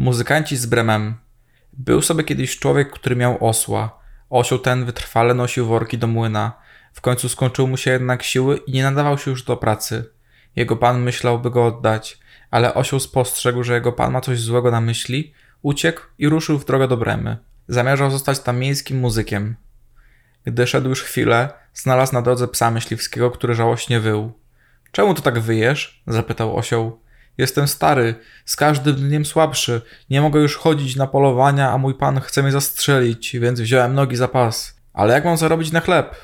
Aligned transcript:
Muzykanci 0.00 0.56
z 0.56 0.66
Bremem. 0.66 1.14
Był 1.72 2.02
sobie 2.02 2.24
kiedyś 2.24 2.58
człowiek, 2.58 2.92
który 2.92 3.16
miał 3.16 3.46
osła. 3.46 3.98
Osioł 4.30 4.58
ten 4.58 4.84
wytrwale 4.84 5.34
nosił 5.34 5.66
worki 5.66 5.98
do 5.98 6.06
młyna. 6.06 6.52
W 6.92 7.00
końcu 7.00 7.28
skończyły 7.28 7.68
mu 7.68 7.76
się 7.76 7.90
jednak 7.90 8.22
siły 8.22 8.56
i 8.56 8.72
nie 8.72 8.82
nadawał 8.82 9.18
się 9.18 9.30
już 9.30 9.42
do 9.42 9.56
pracy. 9.56 10.10
Jego 10.56 10.76
pan 10.76 11.02
myślał, 11.02 11.38
by 11.38 11.50
go 11.50 11.66
oddać, 11.66 12.18
ale 12.50 12.74
osioł 12.74 13.00
spostrzegł, 13.00 13.62
że 13.62 13.74
jego 13.74 13.92
pan 13.92 14.12
ma 14.12 14.20
coś 14.20 14.40
złego 14.40 14.70
na 14.70 14.80
myśli, 14.80 15.32
uciekł 15.62 16.02
i 16.18 16.28
ruszył 16.28 16.58
w 16.58 16.64
drogę 16.64 16.88
do 16.88 16.96
Bremy. 16.96 17.36
Zamierzał 17.68 18.10
zostać 18.10 18.40
tam 18.40 18.58
miejskim 18.58 18.98
muzykiem. 18.98 19.56
Gdy 20.44 20.66
szedł 20.66 20.88
już 20.88 21.02
chwilę, 21.02 21.48
znalazł 21.74 22.14
na 22.14 22.22
drodze 22.22 22.48
psa 22.48 22.70
myśliwskiego, 22.70 23.30
który 23.30 23.54
żałośnie 23.54 24.00
wył. 24.00 24.32
Czemu 24.92 25.14
tu 25.14 25.22
tak 25.22 25.38
wyjesz? 25.38 26.02
zapytał 26.06 26.56
osioł. 26.56 27.00
Jestem 27.38 27.68
stary, 27.68 28.14
z 28.44 28.56
każdym 28.56 28.94
dniem 28.94 29.24
słabszy. 29.24 29.82
Nie 30.10 30.20
mogę 30.20 30.40
już 30.40 30.56
chodzić 30.56 30.96
na 30.96 31.06
polowania, 31.06 31.70
a 31.70 31.78
mój 31.78 31.94
pan 31.94 32.20
chce 32.20 32.42
mnie 32.42 32.52
zastrzelić, 32.52 33.36
więc 33.38 33.60
wziąłem 33.60 33.94
nogi 33.94 34.16
za 34.16 34.28
pas. 34.28 34.80
Ale 34.92 35.14
jak 35.14 35.24
mam 35.24 35.36
zarobić 35.36 35.72
na 35.72 35.80
chleb? 35.80 36.14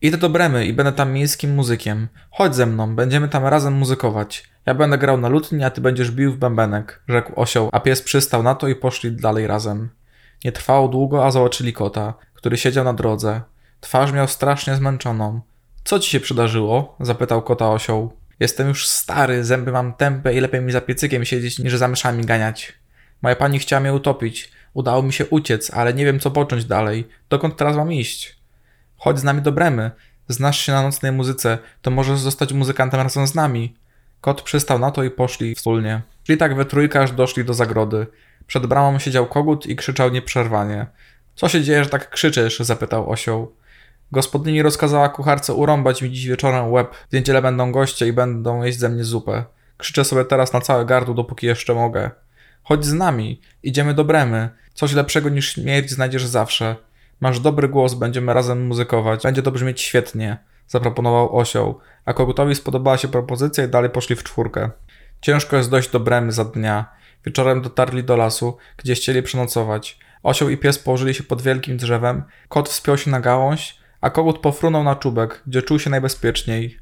Idę 0.00 0.18
do 0.18 0.28
Bremy 0.28 0.66
i 0.66 0.72
będę 0.72 0.92
tam 0.92 1.12
miejskim 1.12 1.54
muzykiem. 1.54 2.08
Chodź 2.30 2.54
ze 2.54 2.66
mną, 2.66 2.96
będziemy 2.96 3.28
tam 3.28 3.46
razem 3.46 3.72
muzykować. 3.74 4.44
Ja 4.66 4.74
będę 4.74 4.98
grał 4.98 5.18
na 5.18 5.28
lutni, 5.28 5.64
a 5.64 5.70
ty 5.70 5.80
będziesz 5.80 6.10
bił 6.10 6.32
w 6.32 6.36
bębenek, 6.36 7.02
rzekł 7.08 7.32
osioł, 7.40 7.68
a 7.72 7.80
pies 7.80 8.02
przystał 8.02 8.42
na 8.42 8.54
to 8.54 8.68
i 8.68 8.74
poszli 8.74 9.12
dalej 9.12 9.46
razem. 9.46 9.90
Nie 10.44 10.52
trwało 10.52 10.88
długo, 10.88 11.26
a 11.26 11.30
zobaczyli 11.30 11.72
kota, 11.72 12.14
który 12.34 12.56
siedział 12.56 12.84
na 12.84 12.92
drodze. 12.92 13.40
Twarz 13.80 14.12
miał 14.12 14.28
strasznie 14.28 14.76
zmęczoną. 14.76 15.40
Co 15.84 15.98
ci 15.98 16.10
się 16.10 16.20
przydarzyło? 16.20 16.96
zapytał 17.00 17.42
kota 17.42 17.70
osioł. 17.70 18.12
Jestem 18.42 18.68
już 18.68 18.88
stary, 18.88 19.44
zęby 19.44 19.72
mam 19.72 19.94
tępe 19.94 20.34
i 20.34 20.40
lepiej 20.40 20.60
mi 20.60 20.72
za 20.72 20.80
piecykiem 20.80 21.24
siedzieć 21.24 21.58
niż 21.58 21.76
za 21.76 21.88
myszami 21.88 22.24
ganiać. 22.24 22.72
Moja 23.22 23.36
pani 23.36 23.58
chciała 23.58 23.80
mnie 23.80 23.92
utopić. 23.94 24.52
Udało 24.74 25.02
mi 25.02 25.12
się 25.12 25.26
uciec, 25.26 25.70
ale 25.70 25.94
nie 25.94 26.04
wiem 26.04 26.20
co 26.20 26.30
począć 26.30 26.64
dalej. 26.64 27.08
Dokąd 27.28 27.56
teraz 27.56 27.76
mam 27.76 27.92
iść? 27.92 28.36
Chodź 28.96 29.18
z 29.18 29.24
nami 29.24 29.42
do 29.42 29.52
Bremy. 29.52 29.90
Znasz 30.28 30.58
się 30.58 30.72
na 30.72 30.82
nocnej 30.82 31.12
muzyce, 31.12 31.58
to 31.82 31.90
możesz 31.90 32.18
zostać 32.18 32.52
muzykantem 32.52 33.00
razem 33.00 33.26
z 33.26 33.34
nami. 33.34 33.76
Kot 34.20 34.42
przystał 34.42 34.78
na 34.78 34.90
to 34.90 35.04
i 35.04 35.10
poszli 35.10 35.54
wspólnie. 35.54 36.02
Szli 36.24 36.36
tak 36.36 36.56
we 36.56 36.64
trójkę, 36.64 37.00
aż 37.00 37.12
doszli 37.12 37.44
do 37.44 37.54
zagrody. 37.54 38.06
Przed 38.46 38.66
bramą 38.66 38.98
siedział 38.98 39.26
kogut 39.26 39.66
i 39.66 39.76
krzyczał 39.76 40.10
nieprzerwanie. 40.10 40.86
Co 41.34 41.48
się 41.48 41.62
dzieje, 41.62 41.84
że 41.84 41.90
tak 41.90 42.10
krzyczysz? 42.10 42.58
zapytał 42.58 43.10
osioł. 43.10 43.54
Gospodyni 44.12 44.62
rozkazała 44.62 45.08
kucharce 45.08 45.54
urąbać 45.54 46.02
mi 46.02 46.10
dziś 46.10 46.26
wieczorem 46.26 46.72
łeb. 46.72 46.94
W 47.10 47.12
niedzielę 47.12 47.42
będą 47.42 47.72
goście 47.72 48.06
i 48.06 48.12
będą 48.12 48.62
jeść 48.62 48.78
ze 48.78 48.88
mnie 48.88 49.04
zupę. 49.04 49.44
Krzyczę 49.76 50.04
sobie 50.04 50.24
teraz 50.24 50.52
na 50.52 50.60
całe 50.60 50.84
gardło, 50.84 51.14
dopóki 51.14 51.46
jeszcze 51.46 51.74
mogę. 51.74 52.10
Chodź 52.62 52.84
z 52.84 52.92
nami, 52.92 53.40
idziemy 53.62 53.94
do 53.94 54.04
Bremy. 54.04 54.50
Coś 54.74 54.92
lepszego 54.92 55.28
niż 55.28 55.52
śmierć 55.52 55.90
znajdziesz 55.90 56.26
zawsze. 56.26 56.76
Masz 57.20 57.40
dobry 57.40 57.68
głos, 57.68 57.94
będziemy 57.94 58.34
razem 58.34 58.66
muzykować. 58.66 59.22
Będzie 59.22 59.42
to 59.42 59.52
brzmieć 59.52 59.80
świetnie, 59.80 60.38
zaproponował 60.68 61.38
osioł, 61.38 61.78
a 62.04 62.12
kogutowi 62.12 62.54
spodobała 62.54 62.98
się 62.98 63.08
propozycja 63.08 63.64
i 63.64 63.68
dalej 63.68 63.90
poszli 63.90 64.16
w 64.16 64.22
czwórkę. 64.22 64.70
Ciężko 65.20 65.56
jest 65.56 65.70
dojść 65.70 65.90
do 65.90 66.00
Bremy 66.00 66.32
za 66.32 66.44
dnia. 66.44 66.86
Wieczorem 67.26 67.62
dotarli 67.62 68.04
do 68.04 68.16
lasu, 68.16 68.56
gdzie 68.76 68.94
chcieli 68.94 69.22
przenocować. 69.22 69.98
Osioł 70.22 70.48
i 70.48 70.56
pies 70.56 70.78
położyli 70.78 71.14
się 71.14 71.22
pod 71.22 71.42
wielkim 71.42 71.76
drzewem, 71.76 72.22
kot 72.48 72.68
wspiął 72.68 72.98
się 72.98 73.10
na 73.10 73.20
gałąź, 73.20 73.81
a 74.02 74.10
kogut 74.10 74.38
pofrunął 74.38 74.84
na 74.84 74.96
czubek, 74.96 75.42
gdzie 75.46 75.62
czuł 75.62 75.78
się 75.78 75.90
najbezpieczniej. 75.90 76.78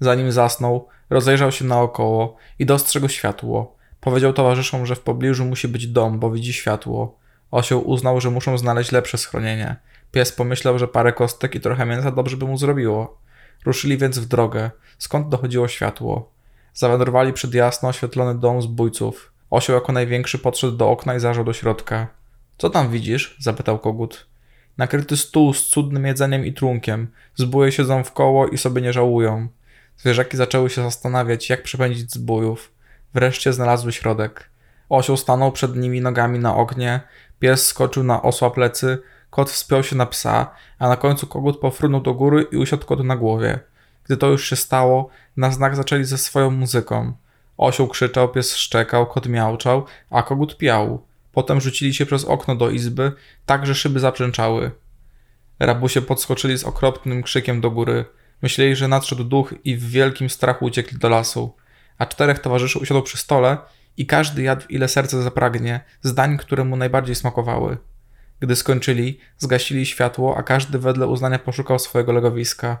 Zanim 0.00 0.32
zasnął, 0.32 0.88
rozejrzał 1.10 1.52
się 1.52 1.64
naokoło 1.64 2.36
i 2.58 2.66
dostrzegł 2.66 3.08
światło. 3.08 3.76
Powiedział 4.00 4.32
towarzyszom, 4.32 4.86
że 4.86 4.94
w 4.94 5.00
pobliżu 5.00 5.44
musi 5.44 5.68
być 5.68 5.86
dom, 5.86 6.18
bo 6.18 6.30
widzi 6.30 6.52
światło. 6.52 7.18
Osioł 7.50 7.88
uznał, 7.90 8.20
że 8.20 8.30
muszą 8.30 8.58
znaleźć 8.58 8.92
lepsze 8.92 9.18
schronienie. 9.18 9.76
Pies 10.12 10.32
pomyślał, 10.32 10.78
że 10.78 10.88
parę 10.88 11.12
kostek 11.12 11.54
i 11.54 11.60
trochę 11.60 11.86
mięsa 11.86 12.10
dobrze 12.10 12.36
by 12.36 12.44
mu 12.46 12.56
zrobiło. 12.56 13.18
Ruszyli 13.64 13.98
więc 13.98 14.18
w 14.18 14.26
drogę, 14.26 14.70
skąd 14.98 15.28
dochodziło 15.28 15.68
światło. 15.68 16.30
Zawędrowali 16.74 17.32
przed 17.32 17.54
jasno 17.54 17.88
oświetlony 17.88 18.38
dom 18.40 18.62
zbójców. 18.62 19.32
Osioł 19.50 19.74
jako 19.74 19.92
największy 19.92 20.38
podszedł 20.38 20.76
do 20.76 20.90
okna 20.90 21.14
i 21.14 21.20
zajrzał 21.20 21.44
do 21.44 21.52
środka. 21.52 22.06
Co 22.58 22.70
tam 22.70 22.90
widzisz? 22.90 23.36
zapytał 23.40 23.78
kogut. 23.78 24.26
Nakryty 24.78 25.16
stół 25.16 25.54
z 25.54 25.66
cudnym 25.66 26.06
jedzeniem 26.06 26.46
i 26.46 26.52
trunkiem. 26.52 27.08
Zbóje 27.34 27.72
siedzą 27.72 28.04
w 28.04 28.12
koło 28.12 28.48
i 28.48 28.58
sobie 28.58 28.82
nie 28.82 28.92
żałują. 28.92 29.48
Zwierzaki 29.96 30.36
zaczęły 30.36 30.70
się 30.70 30.82
zastanawiać, 30.82 31.50
jak 31.50 31.62
przepędzić 31.62 32.12
zbójów. 32.12 32.72
Wreszcie 33.14 33.52
znalazły 33.52 33.92
środek. 33.92 34.50
Osioł 34.88 35.16
stanął 35.16 35.52
przed 35.52 35.76
nimi 35.76 36.00
nogami 36.00 36.38
na 36.38 36.56
ognie, 36.56 37.00
pies 37.38 37.66
skoczył 37.66 38.04
na 38.04 38.22
osła 38.22 38.50
plecy, 38.50 38.98
kot 39.30 39.50
wspiął 39.50 39.82
się 39.82 39.96
na 39.96 40.06
psa, 40.06 40.50
a 40.78 40.88
na 40.88 40.96
końcu 40.96 41.26
kogut 41.26 41.60
pofrunął 41.60 42.00
do 42.00 42.14
góry 42.14 42.46
i 42.52 42.56
usiadł 42.56 42.86
kot 42.86 43.04
na 43.04 43.16
głowie. 43.16 43.58
Gdy 44.04 44.16
to 44.16 44.26
już 44.26 44.48
się 44.48 44.56
stało, 44.56 45.08
na 45.36 45.50
znak 45.50 45.76
zaczęli 45.76 46.04
ze 46.04 46.18
swoją 46.18 46.50
muzyką. 46.50 47.12
Osioł 47.56 47.88
krzyczał, 47.88 48.28
pies 48.28 48.56
szczekał, 48.56 49.06
kot 49.06 49.28
miałczał, 49.28 49.84
a 50.10 50.22
kogut 50.22 50.56
piał. 50.56 51.05
Potem 51.36 51.60
rzucili 51.60 51.94
się 51.94 52.06
przez 52.06 52.24
okno 52.24 52.56
do 52.56 52.70
izby, 52.70 53.12
tak 53.46 53.66
że 53.66 53.74
szyby 53.74 54.00
zaprzęczały. 54.00 54.70
Rabusie 55.58 56.02
podskoczyli 56.02 56.58
z 56.58 56.64
okropnym 56.64 57.22
krzykiem 57.22 57.60
do 57.60 57.70
góry. 57.70 58.04
Myśleli, 58.42 58.76
że 58.76 58.88
nadszedł 58.88 59.24
duch 59.24 59.54
i 59.64 59.76
w 59.76 59.90
wielkim 59.90 60.30
strachu 60.30 60.64
uciekli 60.64 60.98
do 60.98 61.08
lasu. 61.08 61.56
A 61.98 62.06
czterech 62.06 62.38
towarzyszy 62.38 62.78
usiadło 62.78 63.02
przy 63.02 63.18
stole 63.18 63.58
i 63.96 64.06
każdy 64.06 64.42
jadł 64.42 64.66
ile 64.68 64.88
serce 64.88 65.22
zapragnie, 65.22 65.80
z 66.02 66.14
które 66.38 66.64
mu 66.64 66.76
najbardziej 66.76 67.14
smakowały. 67.14 67.76
Gdy 68.40 68.56
skończyli, 68.56 69.18
zgasili 69.38 69.86
światło, 69.86 70.36
a 70.36 70.42
każdy 70.42 70.78
wedle 70.78 71.06
uznania 71.06 71.38
poszukał 71.38 71.78
swojego 71.78 72.12
legowiska. 72.12 72.78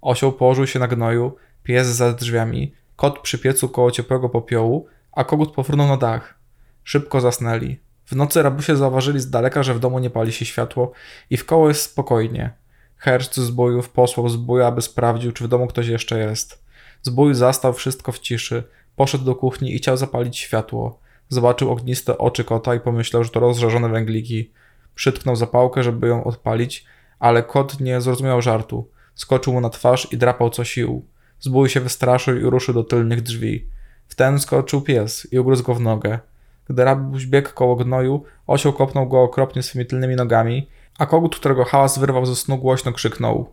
Osioł 0.00 0.32
położył 0.32 0.66
się 0.66 0.78
na 0.78 0.88
gnoju, 0.88 1.36
pies 1.62 1.86
za 1.86 2.12
drzwiami, 2.12 2.74
kot 2.96 3.18
przy 3.18 3.38
piecu 3.38 3.68
koło 3.68 3.90
ciepłego 3.90 4.28
popiołu, 4.28 4.86
a 5.12 5.24
kogut 5.24 5.54
pofrunął 5.54 5.88
na 5.88 5.96
dach. 5.96 6.38
Szybko 6.84 7.20
zasnęli. 7.20 7.87
W 8.10 8.16
nocy 8.16 8.42
rabusie 8.42 8.76
zauważyli 8.76 9.20
z 9.20 9.30
daleka, 9.30 9.62
że 9.62 9.74
w 9.74 9.80
domu 9.80 9.98
nie 9.98 10.10
pali 10.10 10.32
się 10.32 10.44
światło 10.44 10.92
i 11.30 11.36
w 11.36 11.46
koło 11.46 11.68
jest 11.68 11.82
spokojnie. 11.82 12.50
Herszc 12.96 13.36
zbójów 13.36 13.90
posłał 13.90 14.28
zbój, 14.28 14.62
aby 14.62 14.82
sprawdził, 14.82 15.32
czy 15.32 15.44
w 15.44 15.48
domu 15.48 15.66
ktoś 15.66 15.86
jeszcze 15.86 16.18
jest. 16.18 16.64
Zbój 17.02 17.34
zastał 17.34 17.72
wszystko 17.72 18.12
w 18.12 18.18
ciszy, 18.18 18.62
poszedł 18.96 19.24
do 19.24 19.34
kuchni 19.34 19.74
i 19.74 19.78
chciał 19.78 19.96
zapalić 19.96 20.38
światło. 20.38 21.00
Zobaczył 21.28 21.70
ogniste 21.70 22.18
oczy 22.18 22.44
kota 22.44 22.74
i 22.74 22.80
pomyślał, 22.80 23.24
że 23.24 23.30
to 23.30 23.40
rozżarzone 23.40 23.88
węgliki. 23.88 24.52
Przytknął 24.94 25.36
zapałkę, 25.36 25.82
żeby 25.82 26.08
ją 26.08 26.24
odpalić, 26.24 26.84
ale 27.18 27.42
kot 27.42 27.80
nie 27.80 28.00
zrozumiał 28.00 28.42
żartu. 28.42 28.90
Skoczył 29.14 29.52
mu 29.52 29.60
na 29.60 29.70
twarz 29.70 30.12
i 30.12 30.18
drapał 30.18 30.50
co 30.50 30.64
sił. 30.64 31.06
Zbój 31.40 31.68
się 31.68 31.80
wystraszył 31.80 32.36
i 32.36 32.42
ruszył 32.42 32.74
do 32.74 32.84
tylnych 32.84 33.22
drzwi. 33.22 33.68
W 34.08 34.14
ten 34.14 34.38
skoczył 34.38 34.80
pies 34.80 35.32
i 35.32 35.38
ugryzł 35.38 35.62
go 35.62 35.74
w 35.74 35.80
nogę. 35.80 36.18
Gdy 36.68 36.84
rabuś 36.84 37.26
biegł 37.26 37.48
koło 37.54 37.76
gnoju, 37.76 38.24
osioł 38.46 38.72
kopnął 38.72 39.08
go 39.08 39.22
okropnie 39.22 39.62
swymi 39.62 39.86
tylnymi 39.86 40.16
nogami, 40.16 40.68
a 40.98 41.06
kogut, 41.06 41.36
którego 41.36 41.64
hałas 41.64 41.98
wyrwał 41.98 42.26
ze 42.26 42.36
snu, 42.36 42.58
głośno 42.58 42.92
krzyknął. 42.92 43.52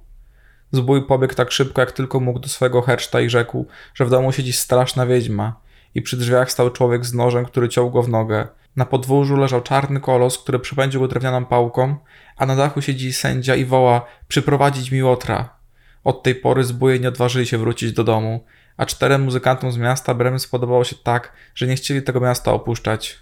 Zbój 0.72 1.08
pobiegł 1.08 1.34
tak 1.34 1.52
szybko, 1.52 1.82
jak 1.82 1.92
tylko 1.92 2.20
mógł 2.20 2.40
do 2.40 2.48
swojego 2.48 2.82
herszta 2.82 3.22
i 3.22 3.30
rzekł, 3.30 3.66
że 3.94 4.06
w 4.06 4.10
domu 4.10 4.32
siedzi 4.32 4.54
straszna 4.54 5.06
wiedźma 5.06 5.60
i 5.96 6.02
przy 6.02 6.18
drzwiach 6.18 6.52
stał 6.52 6.70
człowiek 6.70 7.06
z 7.06 7.14
nożem, 7.14 7.46
który 7.46 7.70
ciął 7.70 7.92
go 7.92 8.04
w 8.04 8.10
nogę. 8.10 8.48
Na 8.76 8.86
podwórzu 8.86 9.36
leżał 9.36 9.62
czarny 9.62 10.00
kolos, 10.00 10.38
który 10.38 10.60
przypędził 10.60 11.02
go 11.02 11.08
drewnianą 11.08 11.46
pałką, 11.46 11.96
a 12.38 12.46
na 12.46 12.56
dachu 12.56 12.82
siedzi 12.82 13.14
sędzia 13.14 13.56
i 13.56 13.66
woła 13.66 14.06
przyprowadzić 14.28 14.92
mi 14.92 15.04
łotra. 15.04 15.56
Od 16.04 16.24
tej 16.24 16.36
pory 16.36 16.64
zbóje 16.64 17.00
nie 17.00 17.08
odważyli 17.08 17.46
się 17.46 17.58
wrócić 17.58 17.94
do 17.94 18.04
domu, 18.04 18.46
a 18.78 18.86
czterem 18.86 19.24
muzykantom 19.24 19.72
z 19.72 19.78
miasta 19.78 20.14
Bremy 20.14 20.40
spodobało 20.40 20.84
się 20.84 20.96
tak, 20.96 21.34
że 21.56 21.68
nie 21.68 21.76
chcieli 21.76 22.02
tego 22.04 22.20
miasta 22.20 22.54
opuszczać. 22.54 23.20